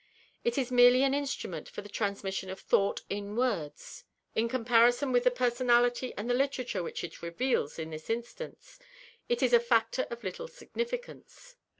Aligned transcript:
It 0.43 0.57
is 0.57 0.71
merely 0.71 1.03
an 1.03 1.13
instrument 1.13 1.69
for 1.69 1.83
the 1.83 1.87
transmission 1.87 2.49
of 2.49 2.59
thought 2.59 3.03
in 3.07 3.35
words. 3.35 4.03
In 4.33 4.49
comparison 4.49 5.11
with 5.11 5.25
the 5.25 5.29
personality 5.29 6.11
and 6.17 6.27
the 6.27 6.33
literature 6.33 6.81
which 6.81 7.03
it 7.03 7.21
reveals 7.21 7.77
in 7.77 7.91
this 7.91 8.09
instance, 8.09 8.79
it 9.29 9.43
is 9.43 9.53
a 9.53 9.59
factor 9.59 10.07
of 10.09 10.23
little 10.23 10.47
significance. 10.47 11.55